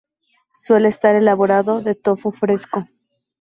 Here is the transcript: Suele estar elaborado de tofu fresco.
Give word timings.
Suele 0.55 0.87
estar 0.87 1.13
elaborado 1.15 1.81
de 1.83 1.93
tofu 1.93 2.31
fresco. 2.31 2.87